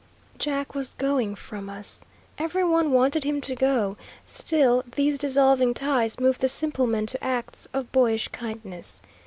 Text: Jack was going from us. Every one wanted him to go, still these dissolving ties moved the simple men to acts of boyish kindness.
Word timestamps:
Jack 0.39 0.73
was 0.73 0.95
going 0.95 1.35
from 1.35 1.69
us. 1.69 2.03
Every 2.39 2.63
one 2.63 2.89
wanted 2.91 3.23
him 3.23 3.39
to 3.41 3.53
go, 3.53 3.97
still 4.25 4.81
these 4.95 5.19
dissolving 5.19 5.75
ties 5.75 6.19
moved 6.19 6.41
the 6.41 6.49
simple 6.49 6.87
men 6.87 7.05
to 7.05 7.23
acts 7.23 7.67
of 7.71 7.91
boyish 7.91 8.27
kindness. 8.29 9.03